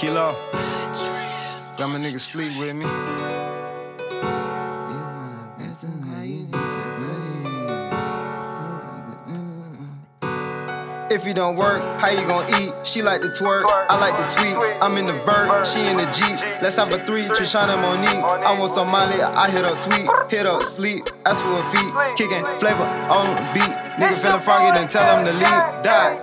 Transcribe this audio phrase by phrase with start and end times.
[0.00, 0.32] Kilo.
[1.76, 2.86] Got my nigga sleep with me.
[11.12, 12.72] If you don't work, how you gon' eat?
[12.82, 14.56] She like to twerk, I like to tweet.
[14.80, 16.40] I'm in the vert, she in the Jeep.
[16.62, 18.24] Let's have a three, Trishana Monique.
[18.24, 21.92] I want some Molly, I hit up tweet, hit up sleep, ask for a feet,
[22.16, 23.76] kicking flavor on the beat.
[24.00, 25.84] Nigga feeling froggy, then tell him to leave.
[25.84, 26.16] Die.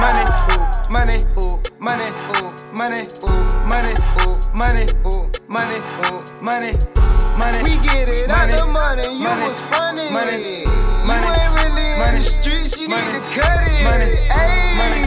[0.00, 0.24] Money,
[0.54, 2.08] ooh, money, ooh, money,
[2.40, 2.49] ooh,
[2.80, 3.92] money, ooh, money,
[4.24, 6.72] ooh, money, ooh, money, ooh, money,
[7.36, 7.60] money.
[7.68, 8.56] We get it out Money.
[8.56, 9.44] the money, you Money.
[9.44, 10.08] was funny.
[10.08, 10.64] Money.
[10.64, 12.16] You ain't really in Money.
[12.16, 13.04] the streets, you Money.
[13.04, 13.84] need to cut it.
[13.84, 14.10] Money.
[14.32, 14.80] Ayy.
[14.80, 15.04] Money,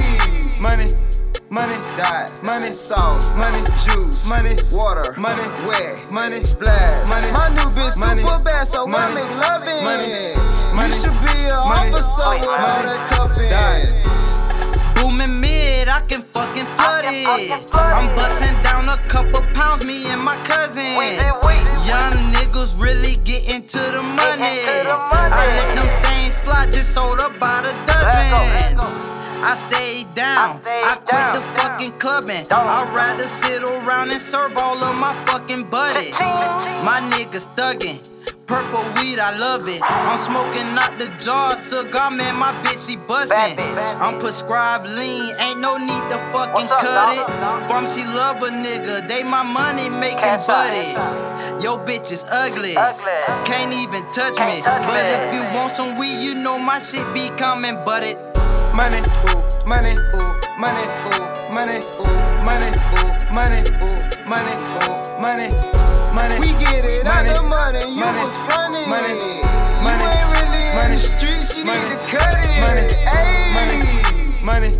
[0.61, 0.87] money,
[1.49, 2.29] money, Die.
[2.43, 3.37] money, Sauce.
[3.41, 4.29] money, Juice.
[4.29, 5.15] money, Water.
[5.17, 6.05] money, Wet.
[6.11, 7.09] money, Splash.
[7.09, 9.81] money, My new bitch money, super bad, so I money, make loving.
[9.81, 10.09] money,
[10.77, 13.49] You should be an money, officer with all money, that cuffing.
[13.49, 13.89] Die.
[15.01, 15.52] Booming mid,
[15.93, 17.27] I can fucking flood it.
[17.75, 20.81] I'm busting down a couple pounds, me and my cousin.
[21.85, 24.57] Young niggas really getting to the money.
[24.65, 28.79] I let them things fly, just sold about a dozen.
[29.45, 32.47] I stayed down, I quit the fucking clubbing.
[32.49, 36.17] I'd rather sit around and serve all of my fucking buddies.
[36.81, 38.01] My niggas thuggin'.
[38.45, 39.81] Purple weed, I love it.
[39.83, 43.57] I'm smoking out the jar, cigar, man, my bitch, she bustin'.
[43.57, 47.67] I'm prescribed lean, ain't no need to fucking cut it.
[47.69, 51.63] Pharmacy love a nigga, they my money making buddies.
[51.63, 52.73] Yo, bitch is ugly,
[53.45, 54.61] can't even touch me.
[54.61, 58.17] But if you want some weed, you know my shit be coming, but it.
[58.75, 58.99] money,
[59.31, 65.72] ooh, money, ooh, money, ooh, money, ooh, money, ooh, money, ooh, money, ooh, money, money.
[71.03, 71.83] Streets, you Money.
[71.83, 72.59] need to cut it.
[72.63, 72.87] Money.
[73.05, 74.43] Ayy.
[74.45, 74.71] money,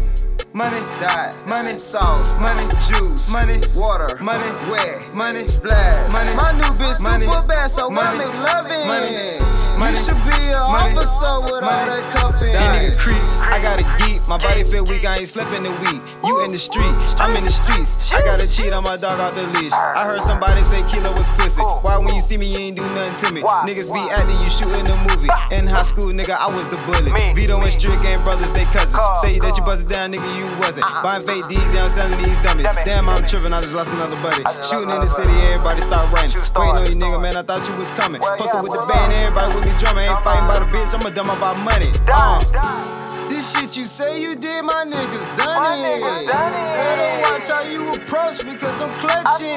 [0.53, 1.31] money, Die.
[1.47, 2.39] money, Sauce.
[2.41, 3.31] money, Juice.
[3.31, 4.17] money, Water.
[4.23, 5.09] money, Wet.
[5.13, 6.11] money, Splash.
[6.13, 8.87] money, My new bitch money, super bad, so I money, make loving.
[8.87, 10.22] money, You money, should be
[10.53, 12.53] an money, officer with all that cuffing.
[12.53, 14.21] That nigga creep, I got a geek.
[14.27, 16.01] My body feel weak, I ain't slept in a week.
[16.23, 17.99] You in the street, I'm in the streets.
[18.11, 19.73] I gotta cheat on my dog off the leash.
[19.73, 21.61] I heard somebody say Kilo was pussy.
[21.61, 23.41] Why when you see me, you ain't do nothing to me?
[23.41, 25.29] Niggas be acting, you shooting a movie.
[25.51, 27.11] In high school, nigga, I was the bully.
[27.35, 29.01] Vito and Strick ain't brothers, they cousins.
[29.21, 30.87] Say that you busted down, nigga, you wasn't.
[31.03, 32.67] Buying fake D's, yeah, I'm selling these dummies.
[32.85, 34.43] Damn, I'm tripping, I just lost another buddy.
[34.63, 36.31] Shooting in the city, everybody start running.
[36.31, 38.21] Waiting on you, nigga, man, I thought you was coming.
[38.21, 40.07] Posted with the band, everybody with me drumming.
[40.07, 41.91] Ain't fighting by the bitch, I'ma dumb about money.
[42.07, 42.93] Uh.
[43.29, 46.27] This shit you say you did, my niggas done it.
[46.27, 49.55] Better watch how you approach me, cause I'm clutching.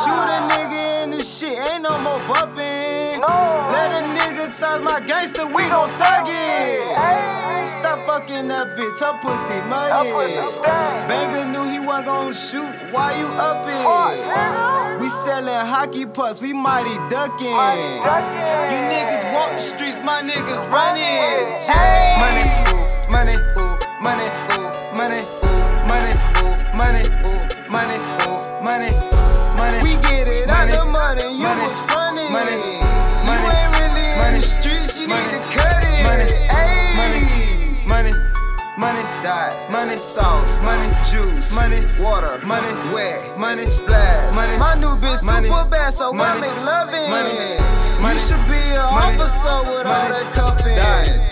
[0.00, 3.20] Shoot a nigga in this shit, ain't no more bumping.
[3.20, 6.82] Let a nigga size my gangster, we gon' thug it.
[6.92, 7.39] Stop
[8.20, 10.34] fucking that bitch, her pussy money.
[11.08, 15.00] Banger knew he wasn't gon' shoot, why you up it?
[15.00, 17.48] We sellin' hockey pucks, we mighty ducking.
[17.48, 21.56] You niggas walk the streets, my niggas running.
[22.20, 27.96] Money, ooh, money, ooh, money, ooh, money, ooh, money, ooh, money, ooh, money,
[28.28, 28.90] ooh, money,
[29.56, 29.78] money.
[29.82, 31.62] We get it out the money, you Money.
[31.62, 32.28] was funny.
[32.30, 32.56] Money.
[33.24, 34.69] You ain't really in the streets,
[39.24, 40.62] money, money, Sauce.
[40.64, 41.54] money, Juice.
[41.54, 42.38] money, Water.
[42.46, 43.38] money, Wet.
[43.38, 44.34] money, Splash.
[44.34, 47.10] money, My new bitch money, super bad, so I money, make loving.
[47.10, 51.29] money, You should be an money, officer with all that cuffing.